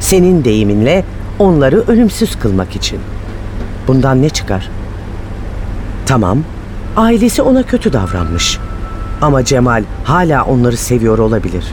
Senin 0.00 0.44
deyiminle 0.44 1.04
onları 1.38 1.84
ölümsüz 1.88 2.38
kılmak 2.38 2.76
için. 2.76 2.98
Bundan 3.88 4.22
ne 4.22 4.30
çıkar? 4.30 4.70
Tamam, 6.06 6.38
ailesi 6.96 7.42
ona 7.42 7.62
kötü 7.62 7.92
davranmış. 7.92 8.58
Ama 9.22 9.44
Cemal 9.44 9.84
hala 10.04 10.44
onları 10.44 10.76
seviyor 10.76 11.18
olabilir. 11.18 11.64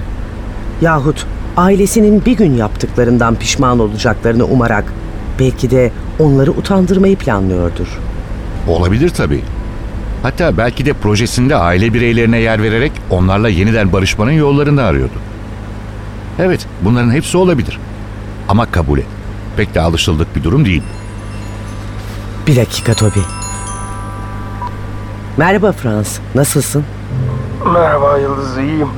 Yahut 0.82 1.26
ailesinin 1.58 2.26
bir 2.26 2.38
gün 2.38 2.56
yaptıklarından 2.56 3.36
pişman 3.36 3.80
olacaklarını 3.80 4.46
umarak 4.46 4.94
belki 5.42 5.72
de 5.72 5.92
onları 6.20 6.52
utandırmayı 6.52 7.16
planlıyordur. 7.18 7.88
Olabilir 8.68 9.10
tabii. 9.10 9.44
Hatta 10.24 10.58
belki 10.58 10.86
de 10.86 10.94
projesinde 10.94 11.56
aile 11.56 11.94
bireylerine 11.94 12.38
yer 12.40 12.64
vererek 12.64 12.92
onlarla 13.10 13.50
yeniden 13.50 13.94
barışmanın 13.94 14.32
yollarını 14.32 14.84
arıyordu. 14.84 15.14
Evet, 16.40 16.68
bunların 16.82 17.12
hepsi 17.12 17.38
olabilir. 17.38 17.80
Ama 18.50 18.72
kabul 18.72 19.00
et. 19.00 19.06
Pek 19.58 19.76
de 19.76 19.82
alışıldık 19.82 20.36
bir 20.36 20.44
durum 20.44 20.66
değil. 20.66 20.84
Bir 22.48 22.56
dakika 22.56 22.94
Toby. 22.94 23.20
Merhaba 25.38 25.72
Frans, 25.72 26.20
nasılsın? 26.36 26.86
Merhaba 27.74 28.18
Yıldız, 28.18 28.58
iyiyim. 28.58 28.90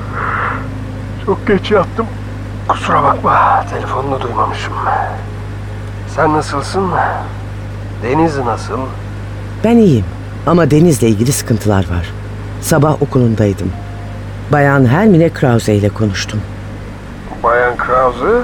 Çok 1.25 1.47
geç 1.47 1.71
yattım. 1.71 2.05
Kusura 2.67 3.03
bakma, 3.03 3.65
telefonunu 3.71 4.21
duymamışım. 4.21 4.73
Sen 6.15 6.33
nasılsın? 6.33 6.89
Deniz 8.03 8.37
nasıl? 8.37 8.79
Ben 9.63 9.77
iyiyim 9.77 10.05
ama 10.47 10.71
Deniz'le 10.71 11.03
ilgili 11.03 11.31
sıkıntılar 11.31 11.79
var. 11.89 12.09
Sabah 12.61 13.01
okulundaydım. 13.01 13.71
Bayan 14.51 14.85
Hermine 14.85 15.29
Krause 15.29 15.75
ile 15.75 15.89
konuştum. 15.89 16.41
Bayan 17.43 17.77
Krause? 17.77 18.41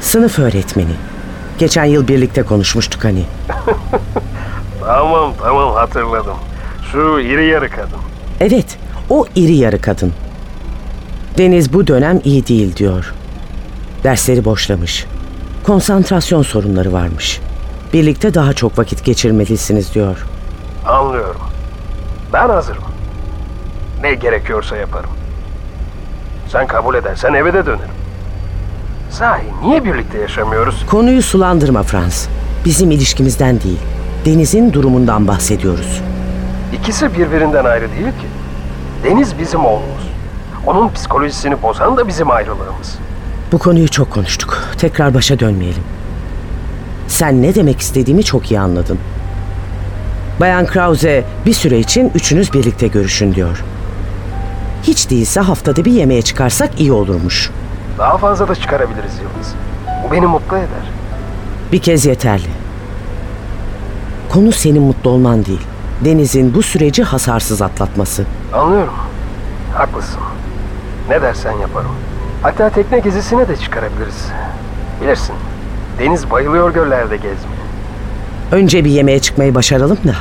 Sınıf 0.00 0.38
öğretmeni. 0.38 0.94
Geçen 1.58 1.84
yıl 1.84 2.08
birlikte 2.08 2.42
konuşmuştuk 2.42 3.04
hani. 3.04 3.24
Tamam 4.86 5.32
tamam 5.42 5.74
hatırladım. 5.74 6.36
Şu 6.92 7.20
iri 7.20 7.46
yarı 7.46 7.70
kadın. 7.70 7.98
Evet, 8.40 8.78
o 9.10 9.26
iri 9.34 9.54
yarı 9.54 9.80
kadın. 9.80 10.12
Deniz 11.38 11.72
bu 11.72 11.86
dönem 11.86 12.20
iyi 12.24 12.46
değil 12.46 12.76
diyor. 12.76 13.14
Dersleri 14.04 14.44
boşlamış. 14.44 15.06
Konsantrasyon 15.68 16.42
sorunları 16.42 16.92
varmış. 16.92 17.40
Birlikte 17.92 18.34
daha 18.34 18.52
çok 18.52 18.78
vakit 18.78 19.04
geçirmelisiniz 19.04 19.94
diyor. 19.94 20.26
Anlıyorum. 20.86 21.40
Ben 22.32 22.48
hazırım. 22.48 22.82
Ne 24.02 24.14
gerekiyorsa 24.14 24.76
yaparım. 24.76 25.10
Sen 26.52 26.66
kabul 26.66 26.94
edersen 26.94 27.34
eve 27.34 27.52
de 27.52 27.66
dönerim. 27.66 27.94
Sahi 29.10 29.42
niye 29.62 29.84
birlikte 29.84 30.18
yaşamıyoruz? 30.18 30.86
Konuyu 30.86 31.22
sulandırma 31.22 31.82
Frans. 31.82 32.26
Bizim 32.64 32.90
ilişkimizden 32.90 33.60
değil, 33.60 33.80
Deniz'in 34.24 34.72
durumundan 34.72 35.28
bahsediyoruz. 35.28 36.02
İkisi 36.72 37.14
birbirinden 37.14 37.64
ayrı 37.64 37.90
değil 37.92 38.06
ki. 38.06 38.26
Deniz 39.04 39.38
bizim 39.38 39.64
oğlumuz. 39.64 40.08
Onun 40.66 40.88
psikolojisini 40.88 41.62
bozan 41.62 41.96
da 41.96 42.08
bizim 42.08 42.30
ayrılığımız. 42.30 42.98
Bu 43.52 43.58
konuyu 43.58 43.88
çok 43.88 44.10
konuştuk. 44.10 44.67
Tekrar 44.78 45.14
başa 45.14 45.38
dönmeyelim. 45.38 45.82
Sen 47.08 47.42
ne 47.42 47.54
demek 47.54 47.80
istediğimi 47.80 48.24
çok 48.24 48.50
iyi 48.50 48.60
anladın. 48.60 48.98
Bayan 50.40 50.66
Krause 50.66 51.24
bir 51.46 51.52
süre 51.52 51.78
için 51.78 52.12
üçünüz 52.14 52.52
birlikte 52.52 52.86
görüşün 52.86 53.34
diyor. 53.34 53.64
Hiç 54.82 55.10
değilse 55.10 55.40
haftada 55.40 55.84
bir 55.84 55.92
yemeğe 55.92 56.22
çıkarsak 56.22 56.80
iyi 56.80 56.92
olurmuş. 56.92 57.50
Daha 57.98 58.18
fazla 58.18 58.48
da 58.48 58.54
çıkarabiliriz 58.54 59.12
Yıldız. 59.12 59.54
Bu 60.04 60.12
beni 60.12 60.26
mutlu 60.26 60.56
eder. 60.56 60.90
Bir 61.72 61.78
kez 61.78 62.06
yeterli. 62.06 62.48
Konu 64.28 64.52
senin 64.52 64.82
mutlu 64.82 65.10
olman 65.10 65.44
değil. 65.44 65.60
Deniz'in 66.04 66.54
bu 66.54 66.62
süreci 66.62 67.02
hasarsız 67.02 67.62
atlatması. 67.62 68.24
Anlıyorum. 68.52 68.94
Haklısın. 69.74 70.20
Ne 71.08 71.22
dersen 71.22 71.52
yaparım. 71.52 71.90
Hatta 72.42 72.70
tekne 72.70 72.98
gezisine 72.98 73.48
de 73.48 73.56
çıkarabiliriz. 73.56 74.26
Bilirsin. 75.00 75.34
Deniz 75.98 76.30
bayılıyor 76.30 76.74
göllerde 76.74 77.16
gezmeye. 77.16 77.58
Önce 78.52 78.84
bir 78.84 78.90
yemeğe 78.90 79.18
çıkmayı 79.18 79.54
başaralım 79.54 79.98
da. 80.06 80.14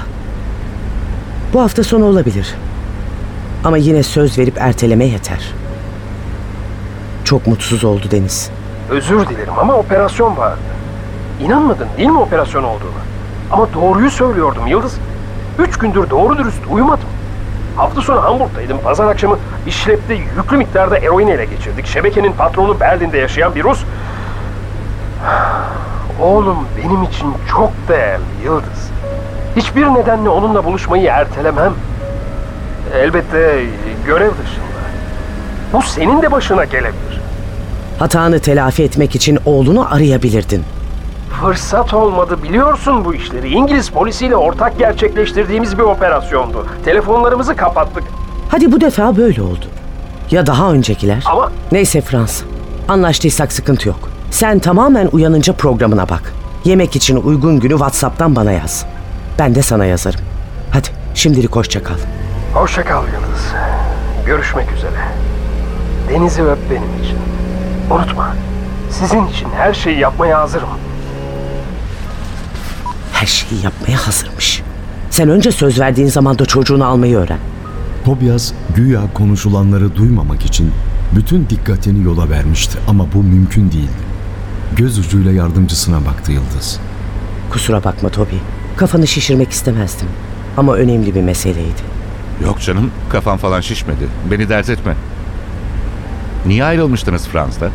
Bu 1.54 1.62
hafta 1.62 1.84
sonu 1.84 2.06
olabilir. 2.06 2.56
Ama 3.63 3.78
yine 3.78 4.04
söz 4.04 4.38
verip 4.38 4.58
erteleme 4.58 5.06
yeter. 5.06 5.54
Çok 7.24 7.48
mutsuz 7.48 7.84
oldu 7.84 8.06
Deniz. 8.12 8.50
Özür 8.90 9.28
dilerim 9.28 9.54
ama 9.60 9.74
operasyon 9.74 10.38
vardı. 10.38 10.60
İnanmadın 11.42 11.88
değil 11.98 12.10
mi 12.10 12.20
operasyon 12.20 12.63
olduğunu? 12.63 12.98
Ama 13.52 13.68
doğruyu 13.74 14.12
söylüyordum 14.12 14.68
Yıldız. 14.68 14.98
Üç 15.60 15.78
gündür 15.78 16.10
doğru 16.10 16.38
dürüst 16.38 16.62
uyumadım. 16.70 17.08
Hafta 17.76 18.02
sonu 18.02 18.24
Hamburg'daydım. 18.24 18.78
Pazar 18.84 19.08
akşamı 19.08 19.38
işlepte 19.68 20.13
yüklü 20.13 20.58
miktarda 20.58 20.98
eroin 20.98 21.28
ele 21.28 21.46
geçirdik. 21.46 21.86
Şebekenin 21.86 22.32
patronu 22.32 22.80
Berlin'de 22.80 23.18
yaşayan 23.18 23.56
bir 23.56 23.63
Rus. 23.63 23.84
Oğlum 26.21 26.58
benim 26.77 27.03
için 27.03 27.27
çok 27.51 27.71
değerli 27.88 28.23
Yıldız. 28.45 28.89
Hiçbir 29.56 29.86
nedenle 29.86 30.30
onunla 30.30 30.65
buluşmayı 30.65 31.06
ertelemem. 31.08 31.73
Elbette 32.95 33.65
görev 34.06 34.32
dışında. 34.32 34.67
Bu 35.73 35.82
senin 35.82 36.21
de 36.21 36.32
başına 36.32 36.65
gelebilir. 36.65 37.21
Hatanı 37.99 38.39
telafi 38.39 38.84
etmek 38.84 39.15
için 39.15 39.39
oğlunu 39.45 39.93
arayabilirdin. 39.95 40.63
Fırsat 41.41 41.93
olmadı 41.93 42.43
biliyorsun 42.43 43.06
bu 43.06 43.13
işleri. 43.13 43.49
İngiliz 43.49 43.89
polisiyle 43.89 44.36
ortak 44.36 44.80
gerçekleştirdiğimiz 44.80 45.77
bir 45.77 45.84
operasyondu. 45.84 46.67
Telefonlarımızı 46.86 47.56
kapattık. 47.56 48.03
Hadi 48.49 48.71
bu 48.71 48.82
defa 48.82 49.17
böyle 49.17 49.41
oldu. 49.41 49.65
Ya 50.32 50.45
daha 50.45 50.71
öncekiler? 50.71 51.23
Ama 51.25 51.51
Neyse 51.71 52.01
Frans. 52.01 52.41
Anlaştıysak 52.88 53.51
sıkıntı 53.51 53.88
yok. 53.88 54.10
Sen 54.38 54.60
tamamen 54.60 55.10
uyanınca 55.12 55.54
programına 55.54 56.10
bak. 56.10 56.34
Yemek 56.65 56.95
için 56.95 57.15
uygun 57.15 57.60
günü 57.60 57.71
WhatsApp'tan 57.71 58.36
bana 58.36 58.52
yaz. 58.52 58.86
Ben 59.39 59.56
de 59.56 59.62
sana 59.62 59.86
yazarım. 59.86 60.19
Hadi 60.71 60.88
şimdilik 61.13 61.56
hoşça 61.56 61.84
kal. 61.84 61.95
hoşça 62.54 62.86
kal 62.86 63.04
Yıldız. 63.04 63.45
Görüşmek 64.26 64.71
üzere. 64.71 65.00
Denizi 66.10 66.43
öp 66.43 66.58
benim 66.71 67.04
için. 67.04 67.17
Unutma. 67.91 68.36
Sizin 68.91 69.28
için 69.28 69.47
her 69.58 69.73
şeyi 69.73 70.00
yapmaya 70.00 70.39
hazırım. 70.39 70.69
Her 73.13 73.28
şeyi 73.28 73.63
yapmaya 73.63 74.08
hazırmış. 74.08 74.63
Sen 75.10 75.30
önce 75.30 75.52
söz 75.52 75.80
verdiğin 75.80 76.08
zaman 76.08 76.39
da 76.39 76.45
çocuğunu 76.45 76.86
almayı 76.86 77.17
öğren. 77.17 77.39
Tobias 78.06 78.52
güya 78.76 79.02
konuşulanları 79.13 79.95
duymamak 79.95 80.45
için 80.45 80.71
bütün 81.15 81.50
dikkatini 81.50 82.04
yola 82.06 82.30
vermişti 82.30 82.78
ama 82.88 83.06
bu 83.13 83.23
mümkün 83.23 83.71
değildi. 83.71 84.07
Göz 84.75 84.99
ucuyla 84.99 85.32
yardımcısına 85.32 86.06
baktı 86.06 86.32
Yıldız. 86.32 86.80
Kusura 87.49 87.84
bakma 87.84 88.10
Toby. 88.10 88.36
Kafanı 88.77 89.08
şişirmek 89.08 89.51
istemezdim. 89.51 90.08
Ama 90.58 90.75
önemli 90.75 91.15
bir 91.15 91.21
meseleydi. 91.21 91.82
Yok 92.43 92.62
canım, 92.62 92.91
kafan 93.10 93.38
falan 93.38 93.62
şişmedi. 93.62 94.08
Beni 94.32 94.49
dert 94.49 94.69
etme. 94.69 94.95
Niye 96.45 96.63
ayrılmıştınız 96.63 97.27
Frans'ta? 97.27 97.69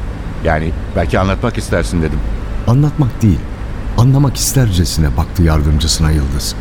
Yani 0.45 0.73
belki 0.97 1.19
anlatmak 1.19 1.59
istersin 1.59 2.03
dedim. 2.03 2.19
Anlatmak 2.67 3.23
değil, 3.23 3.39
anlamak 3.99 4.37
istercesine 4.37 5.17
baktı 5.17 5.43
yardımcısına 5.43 6.11
Yıldız. 6.11 6.55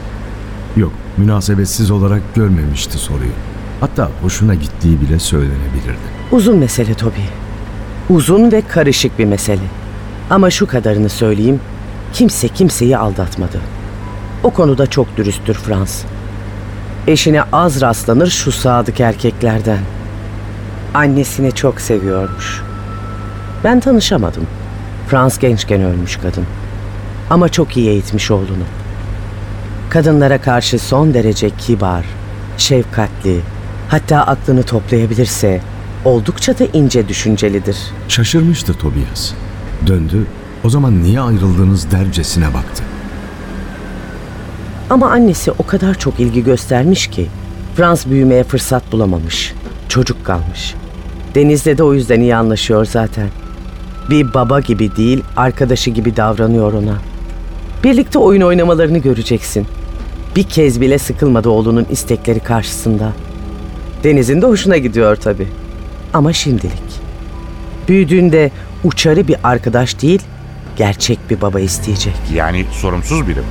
Yok, 0.77 0.91
münasebetsiz 1.17 1.91
olarak 1.91 2.35
görmemişti 2.35 2.97
soruyu. 2.97 3.31
Hatta 3.79 4.09
hoşuna 4.21 4.53
gittiği 4.55 5.01
bile 5.01 5.19
söylenebilirdi. 5.19 6.11
Uzun 6.31 6.57
mesele 6.57 6.93
Toby. 6.93 7.21
Uzun 8.09 8.51
ve 8.51 8.61
karışık 8.61 9.19
bir 9.19 9.25
mesele. 9.25 9.61
Ama 10.31 10.49
şu 10.49 10.67
kadarını 10.67 11.09
söyleyeyim. 11.09 11.59
Kimse 12.13 12.47
kimseyi 12.47 12.97
aldatmadı. 12.97 13.59
O 14.43 14.49
konuda 14.49 14.87
çok 14.87 15.17
dürüsttür 15.17 15.53
Frans. 15.53 16.03
Eşine 17.07 17.43
az 17.51 17.81
rastlanır 17.81 18.27
şu 18.27 18.51
sadık 18.51 18.99
erkeklerden. 18.99 19.79
Annesini 20.93 21.51
çok 21.51 21.81
seviyormuş. 21.81 22.61
Ben 23.63 23.79
tanışamadım. 23.79 24.47
Frans 25.07 25.39
gençken 25.39 25.81
ölmüş 25.81 26.17
kadın. 26.17 26.45
Ama 27.29 27.49
çok 27.49 27.77
iyi 27.77 27.89
eğitmiş 27.89 28.31
oğlunu. 28.31 28.65
Kadınlara 29.89 30.41
karşı 30.41 30.79
son 30.79 31.13
derece 31.13 31.49
kibar, 31.49 32.05
şefkatli, 32.57 33.39
hatta 33.89 34.21
aklını 34.21 34.63
toplayabilirse 34.63 35.61
oldukça 36.05 36.59
da 36.59 36.63
ince 36.73 37.07
düşüncelidir. 37.07 37.77
Şaşırmıştı 38.07 38.73
Tobias. 38.73 39.33
Döndü, 39.87 40.25
o 40.63 40.69
zaman 40.69 41.03
niye 41.03 41.21
ayrıldınız 41.21 41.91
dercesine 41.91 42.53
baktı. 42.53 42.83
Ama 44.89 45.11
annesi 45.11 45.51
o 45.51 45.65
kadar 45.65 45.99
çok 45.99 46.19
ilgi 46.19 46.43
göstermiş 46.43 47.07
ki 47.07 47.27
Frans 47.75 48.05
büyümeye 48.05 48.43
fırsat 48.43 48.91
bulamamış. 48.91 49.53
Çocuk 49.89 50.25
kalmış. 50.25 50.75
Deniz'le 51.35 51.77
de 51.77 51.83
o 51.83 51.93
yüzden 51.93 52.21
iyi 52.21 52.35
anlaşıyor 52.35 52.85
zaten. 52.85 53.27
Bir 54.09 54.33
baba 54.33 54.59
gibi 54.59 54.95
değil, 54.95 55.23
arkadaşı 55.37 55.89
gibi 55.89 56.17
davranıyor 56.17 56.73
ona. 56.73 56.95
Birlikte 57.83 58.19
oyun 58.19 58.41
oynamalarını 58.41 58.97
göreceksin. 58.97 59.67
Bir 60.35 60.43
kez 60.43 60.81
bile 60.81 60.97
sıkılmadı 60.97 61.49
oğlunun 61.49 61.85
istekleri 61.89 62.39
karşısında. 62.39 63.13
Deniz'in 64.03 64.41
de 64.41 64.45
hoşuna 64.45 64.77
gidiyor 64.77 65.15
tabii. 65.15 65.47
Ama 66.13 66.33
şimdilik. 66.33 67.01
Büyüdüğünde 67.87 68.51
uçarı 68.83 69.27
bir 69.27 69.35
arkadaş 69.43 70.01
değil, 70.01 70.21
gerçek 70.75 71.19
bir 71.29 71.41
baba 71.41 71.59
isteyecek. 71.59 72.15
Yani 72.33 72.65
sorumsuz 72.71 73.27
biri 73.27 73.39
mi? 73.39 73.45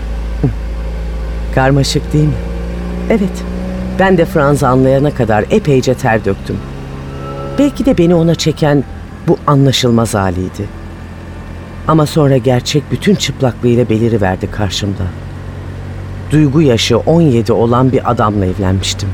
Karmaşık 1.55 2.13
değil 2.13 2.25
mi? 2.25 2.35
Evet. 3.11 3.45
Ben 3.99 4.19
de 4.19 4.25
Franz'ı 4.25 4.69
anlayana 4.69 5.15
kadar 5.15 5.45
epeyce 5.51 5.95
ter 5.95 6.25
döktüm. 6.25 6.57
Belki 7.59 7.87
de 7.87 7.99
beni 7.99 8.15
ona 8.15 8.35
çeken 8.35 8.85
bu 9.29 9.39
anlaşılmaz 9.47 10.15
haliydi. 10.15 10.81
Ama 11.89 12.07
sonra 12.07 12.37
gerçek 12.37 12.83
bütün 12.91 13.15
çıplaklığıyla 13.15 13.89
beliriverdi 13.89 14.51
karşımda. 14.51 15.03
Duygu 16.31 16.63
yaşı 16.63 16.99
17 16.99 17.53
olan 17.53 17.93
bir 17.93 18.11
adamla 18.11 18.47
evlenmiştim. 18.47 19.09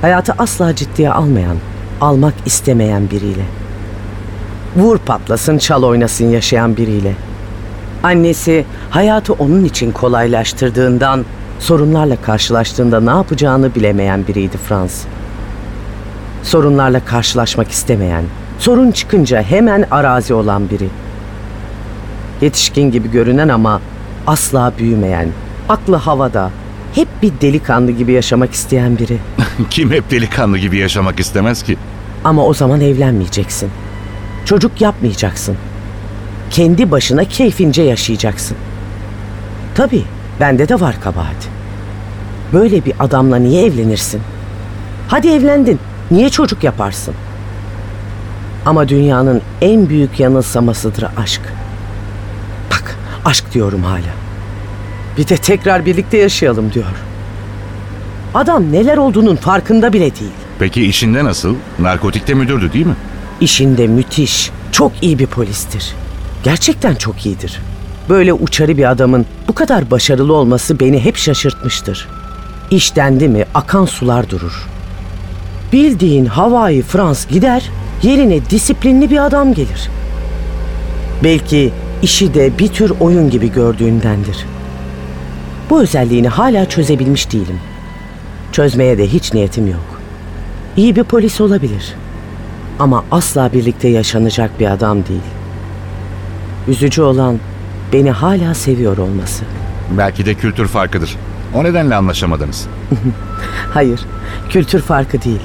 Hayatı 0.00 0.34
asla 0.38 0.74
ciddiye 0.74 1.10
almayan, 1.10 1.56
almak 2.00 2.34
istemeyen 2.46 3.10
biriyle. 3.10 3.42
Vur 4.76 4.98
patlasın, 4.98 5.58
çal 5.58 5.82
oynasın 5.82 6.30
yaşayan 6.30 6.76
biriyle. 6.76 7.12
Annesi 8.02 8.64
hayatı 8.90 9.32
onun 9.32 9.64
için 9.64 9.92
kolaylaştırdığından 9.92 11.24
sorunlarla 11.58 12.16
karşılaştığında 12.16 13.00
ne 13.00 13.10
yapacağını 13.10 13.74
bilemeyen 13.74 14.26
biriydi 14.26 14.56
Frans. 14.56 15.04
Sorunlarla 16.42 17.04
karşılaşmak 17.04 17.70
istemeyen, 17.70 18.24
sorun 18.58 18.90
çıkınca 18.90 19.42
hemen 19.42 19.84
arazi 19.90 20.34
olan 20.34 20.70
biri. 20.70 20.88
Yetişkin 22.40 22.90
gibi 22.90 23.10
görünen 23.10 23.48
ama 23.48 23.80
asla 24.26 24.72
büyümeyen, 24.78 25.28
aklı 25.68 25.96
havada, 25.96 26.50
hep 26.94 27.08
bir 27.22 27.32
delikanlı 27.40 27.90
gibi 27.90 28.12
yaşamak 28.12 28.52
isteyen 28.52 28.98
biri. 28.98 29.18
Kim 29.70 29.90
hep 29.90 30.10
delikanlı 30.10 30.58
gibi 30.58 30.76
yaşamak 30.76 31.20
istemez 31.20 31.62
ki? 31.62 31.76
Ama 32.24 32.46
o 32.46 32.54
zaman 32.54 32.80
evlenmeyeceksin. 32.80 33.70
Çocuk 34.46 34.80
yapmayacaksın. 34.80 35.56
Kendi 36.50 36.90
başına 36.90 37.24
keyfince 37.24 37.82
yaşayacaksın. 37.82 38.56
Tabii 39.74 40.02
bende 40.40 40.68
de 40.68 40.80
var 40.80 41.00
kabahat. 41.00 41.48
Böyle 42.52 42.84
bir 42.84 42.92
adamla 43.00 43.36
niye 43.36 43.66
evlenirsin? 43.66 44.20
Hadi 45.08 45.28
evlendin. 45.28 45.78
Niye 46.10 46.30
çocuk 46.30 46.64
yaparsın? 46.64 47.14
Ama 48.66 48.88
dünyanın 48.88 49.42
en 49.60 49.88
büyük 49.88 50.20
yanılsamasıdır 50.20 51.04
aşk. 51.16 51.40
Bak 52.70 52.96
aşk 53.24 53.54
diyorum 53.54 53.82
hala. 53.82 54.12
Bir 55.18 55.28
de 55.28 55.36
tekrar 55.36 55.86
birlikte 55.86 56.16
yaşayalım 56.18 56.72
diyor. 56.72 56.86
Adam 58.34 58.72
neler 58.72 58.96
olduğunun 58.96 59.36
farkında 59.36 59.92
bile 59.92 60.16
değil. 60.16 60.30
Peki 60.58 60.86
işinde 60.86 61.24
nasıl? 61.24 61.54
Narkotikte 61.78 62.34
müdürdü 62.34 62.72
değil 62.72 62.86
mi? 62.86 62.94
İşinde 63.40 63.86
müthiş, 63.86 64.50
çok 64.72 64.92
iyi 65.02 65.18
bir 65.18 65.26
polistir. 65.26 65.94
Gerçekten 66.44 66.94
çok 66.94 67.26
iyidir. 67.26 67.60
Böyle 68.08 68.32
uçarı 68.32 68.76
bir 68.76 68.90
adamın 68.90 69.26
bu 69.48 69.54
kadar 69.54 69.90
başarılı 69.90 70.34
olması 70.34 70.80
beni 70.80 71.04
hep 71.04 71.16
şaşırtmıştır. 71.16 72.08
İş 72.70 72.96
dendi 72.96 73.28
mi 73.28 73.44
akan 73.54 73.84
sular 73.84 74.30
durur. 74.30 74.68
Bildiğin 75.72 76.26
Hawaii 76.26 76.82
Frans 76.82 77.26
gider, 77.26 77.70
yerine 78.02 78.50
disiplinli 78.50 79.10
bir 79.10 79.26
adam 79.26 79.54
gelir. 79.54 79.90
Belki 81.24 81.72
işi 82.02 82.34
de 82.34 82.58
bir 82.58 82.68
tür 82.68 82.92
oyun 83.00 83.30
gibi 83.30 83.52
gördüğündendir. 83.52 84.46
Bu 85.70 85.80
özelliğini 85.82 86.28
hala 86.28 86.68
çözebilmiş 86.68 87.32
değilim. 87.32 87.60
Çözmeye 88.52 88.98
de 88.98 89.06
hiç 89.06 89.34
niyetim 89.34 89.66
yok. 89.66 90.00
İyi 90.76 90.96
bir 90.96 91.04
polis 91.04 91.40
olabilir. 91.40 91.94
Ama 92.78 93.04
asla 93.10 93.52
birlikte 93.52 93.88
yaşanacak 93.88 94.60
bir 94.60 94.70
adam 94.70 95.06
değil. 95.06 95.20
Üzücü 96.68 97.02
olan 97.02 97.38
beni 97.92 98.10
hala 98.10 98.54
seviyor 98.54 98.98
olması. 98.98 99.44
Belki 99.98 100.26
de 100.26 100.34
kültür 100.34 100.66
farkıdır. 100.68 101.16
O 101.54 101.64
nedenle 101.64 101.94
anlaşamadınız. 101.94 102.66
Hayır, 103.74 104.00
kültür 104.50 104.80
farkı 104.80 105.22
değil. 105.22 105.40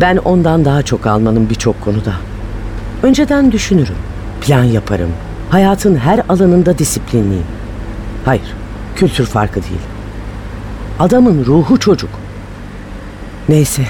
Ben 0.00 0.16
ondan 0.16 0.64
daha 0.64 0.82
çok 0.82 1.06
Almanım 1.06 1.50
birçok 1.50 1.80
konuda. 1.80 2.12
Önceden 3.02 3.52
düşünürüm, 3.52 3.94
plan 4.40 4.64
yaparım. 4.64 5.10
Hayatın 5.50 5.96
her 5.96 6.20
alanında 6.28 6.78
disiplinliyim. 6.78 7.44
Hayır, 8.24 8.54
kültür 8.96 9.26
farkı 9.26 9.54
değil. 9.62 9.80
Adamın 11.00 11.44
ruhu 11.44 11.78
çocuk. 11.80 12.10
Neyse, 13.48 13.82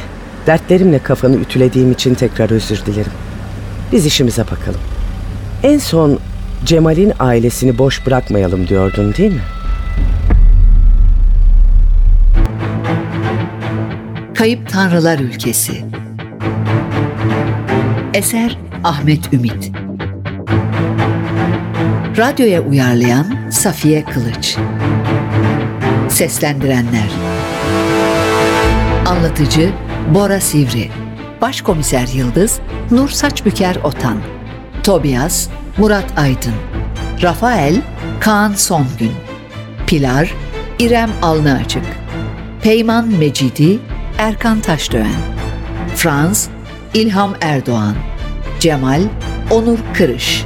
dertlerimle 0.47 0.99
kafanı 0.99 1.37
ütülediğim 1.37 1.93
için 1.93 2.15
tekrar 2.15 2.51
özür 2.51 2.87
dilerim. 2.87 3.13
Biz 3.93 4.07
işimize 4.07 4.43
bakalım. 4.43 4.81
En 5.63 5.79
son 5.79 6.19
Cemal'in 6.65 7.13
ailesini 7.19 7.79
boş 7.79 8.07
bırakmayalım 8.07 8.69
diyordun 8.69 9.15
değil 9.15 9.33
mi? 9.33 9.41
Kayıp 14.35 14.69
Tanrılar 14.69 15.19
Ülkesi 15.19 15.85
Eser 18.15 18.59
Ahmet 18.85 19.33
Ümit 19.33 19.73
Radyoya 22.17 22.61
uyarlayan 22.61 23.51
Safiye 23.51 24.05
Kılıç 24.05 24.57
Seslendirenler 26.09 27.11
Anlatıcı 29.07 29.71
Bora 30.11 30.41
Sivri 30.41 30.91
Başkomiser 31.41 32.09
Yıldız 32.15 32.61
Nur 32.91 33.09
Saçbüker 33.09 33.77
Otan 33.77 34.19
Tobias 34.83 35.49
Murat 35.79 36.05
Aydın 36.17 36.55
Rafael 37.23 37.83
Kaan 38.21 38.55
Songün 38.55 39.13
Pilar 39.87 40.35
İrem 40.79 41.11
Alnıaçık 41.23 41.85
Peyman 42.63 43.09
Mecidi 43.09 43.79
Erkan 44.19 44.61
Taşdöğen 44.61 45.21
Franz 45.97 46.49
İlham 46.95 47.35
Erdoğan 47.41 47.95
Cemal 48.61 49.03
Onur 49.51 49.79
Kırış 49.95 50.45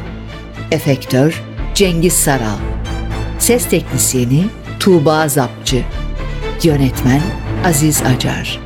Efektör 0.70 1.42
Cengiz 1.74 2.12
Saral 2.12 2.58
Ses 3.38 3.68
Teknisyeni 3.68 4.46
Tuğba 4.80 5.28
Zapçı 5.28 5.82
Yönetmen 6.62 7.20
Aziz 7.64 8.02
Acar 8.02 8.65